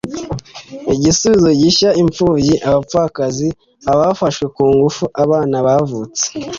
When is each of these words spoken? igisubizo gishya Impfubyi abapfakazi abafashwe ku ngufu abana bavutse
igisubizo 0.95 1.49
gishya 1.61 1.89
Impfubyi 2.01 2.53
abapfakazi 2.67 3.47
abafashwe 3.91 4.45
ku 4.55 4.63
ngufu 4.73 5.03
abana 5.23 5.55
bavutse 5.65 6.23